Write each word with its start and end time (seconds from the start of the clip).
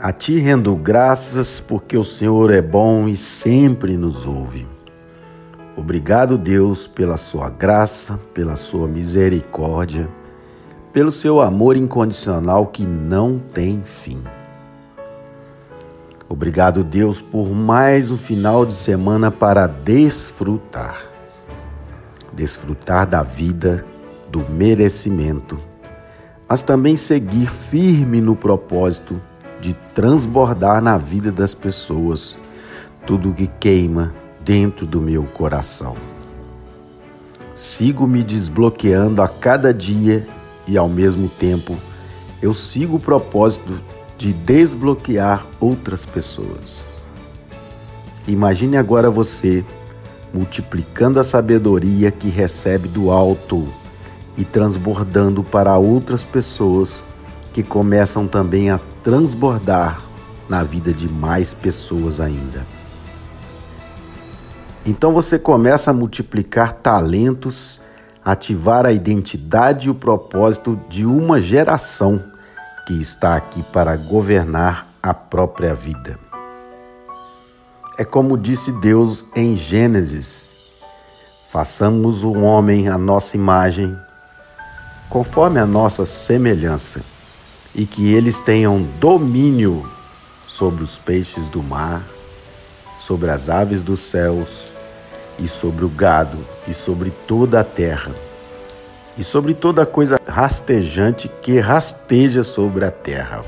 A 0.00 0.12
ti 0.12 0.38
rendo 0.38 0.76
graças 0.76 1.58
porque 1.58 1.98
o 1.98 2.04
Senhor 2.04 2.52
é 2.52 2.62
bom 2.62 3.08
e 3.08 3.16
sempre 3.16 3.96
nos 3.96 4.24
ouve. 4.24 4.64
Obrigado, 5.76 6.38
Deus, 6.38 6.86
pela 6.86 7.16
sua 7.16 7.50
graça, 7.50 8.16
pela 8.32 8.54
sua 8.54 8.86
misericórdia, 8.86 10.08
pelo 10.92 11.10
seu 11.10 11.40
amor 11.40 11.76
incondicional 11.76 12.66
que 12.66 12.86
não 12.86 13.40
tem 13.40 13.82
fim. 13.82 14.22
Obrigado, 16.28 16.84
Deus, 16.84 17.20
por 17.20 17.50
mais 17.50 18.12
um 18.12 18.16
final 18.16 18.64
de 18.64 18.74
semana 18.74 19.32
para 19.32 19.66
desfrutar. 19.66 21.02
Desfrutar 22.32 23.04
da 23.04 23.24
vida, 23.24 23.84
do 24.30 24.48
merecimento, 24.48 25.58
mas 26.48 26.62
também 26.62 26.96
seguir 26.96 27.50
firme 27.50 28.20
no 28.20 28.36
propósito 28.36 29.20
de 29.60 29.74
transbordar 29.94 30.80
na 30.80 30.96
vida 30.96 31.32
das 31.32 31.54
pessoas 31.54 32.38
tudo 33.06 33.30
o 33.30 33.34
que 33.34 33.46
queima 33.46 34.14
dentro 34.44 34.86
do 34.86 35.00
meu 35.00 35.24
coração. 35.24 35.96
Sigo 37.54 38.06
me 38.06 38.22
desbloqueando 38.22 39.20
a 39.20 39.28
cada 39.28 39.74
dia 39.74 40.26
e, 40.66 40.78
ao 40.78 40.88
mesmo 40.88 41.28
tempo, 41.28 41.76
eu 42.40 42.54
sigo 42.54 42.96
o 42.96 43.00
propósito 43.00 43.80
de 44.16 44.32
desbloquear 44.32 45.44
outras 45.58 46.06
pessoas. 46.06 46.84
Imagine 48.26 48.76
agora 48.76 49.10
você 49.10 49.64
multiplicando 50.32 51.18
a 51.18 51.24
sabedoria 51.24 52.10
que 52.10 52.28
recebe 52.28 52.86
do 52.88 53.10
alto 53.10 53.66
e 54.36 54.44
transbordando 54.44 55.42
para 55.42 55.76
outras 55.78 56.22
pessoas 56.22 57.02
que 57.52 57.62
começam 57.62 58.26
também 58.26 58.70
a 58.70 58.78
transbordar 59.08 60.02
na 60.50 60.62
vida 60.62 60.92
de 60.92 61.08
mais 61.08 61.54
pessoas 61.54 62.20
ainda. 62.20 62.66
Então 64.84 65.14
você 65.14 65.38
começa 65.38 65.90
a 65.90 65.94
multiplicar 65.94 66.74
talentos, 66.74 67.80
ativar 68.22 68.84
a 68.84 68.92
identidade 68.92 69.86
e 69.86 69.90
o 69.90 69.94
propósito 69.94 70.78
de 70.90 71.06
uma 71.06 71.40
geração 71.40 72.22
que 72.86 73.00
está 73.00 73.34
aqui 73.34 73.62
para 73.72 73.96
governar 73.96 74.92
a 75.02 75.14
própria 75.14 75.72
vida. 75.72 76.18
É 77.96 78.04
como 78.04 78.36
disse 78.36 78.70
Deus 78.72 79.24
em 79.34 79.56
Gênesis: 79.56 80.54
façamos 81.50 82.24
o 82.24 82.34
homem 82.34 82.90
à 82.90 82.98
nossa 82.98 83.38
imagem, 83.38 83.98
conforme 85.08 85.58
a 85.58 85.64
nossa 85.64 86.04
semelhança 86.04 87.00
e 87.78 87.86
que 87.86 88.12
eles 88.12 88.40
tenham 88.40 88.82
domínio 88.98 89.88
sobre 90.48 90.82
os 90.82 90.98
peixes 90.98 91.46
do 91.46 91.62
mar, 91.62 92.02
sobre 93.00 93.30
as 93.30 93.48
aves 93.48 93.82
dos 93.84 94.00
céus 94.00 94.72
e 95.38 95.46
sobre 95.46 95.84
o 95.84 95.88
gado 95.88 96.36
e 96.66 96.74
sobre 96.74 97.12
toda 97.28 97.60
a 97.60 97.64
terra 97.64 98.10
e 99.16 99.22
sobre 99.22 99.54
toda 99.54 99.86
coisa 99.86 100.20
rastejante 100.26 101.30
que 101.40 101.60
rasteja 101.60 102.42
sobre 102.42 102.84
a 102.84 102.90
terra. 102.90 103.44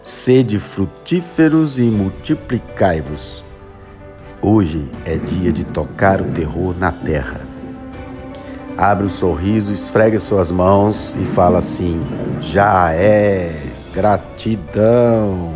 Sede 0.00 0.60
frutíferos 0.60 1.76
e 1.76 1.82
multiplicai-vos. 1.82 3.42
Hoje 4.40 4.88
é 5.04 5.16
dia 5.16 5.50
de 5.50 5.64
tocar 5.64 6.20
o 6.20 6.30
terror 6.30 6.72
na 6.78 6.92
terra 6.92 7.53
abre 8.76 9.06
um 9.06 9.10
sorriso, 9.10 9.72
esfrega 9.72 10.18
suas 10.20 10.50
mãos 10.50 11.14
e 11.20 11.24
fala 11.24 11.58
assim: 11.58 12.02
já 12.40 12.92
é 12.92 13.60
gratidão. 13.92 15.52